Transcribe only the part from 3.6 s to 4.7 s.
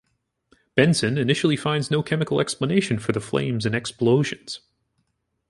and explosions.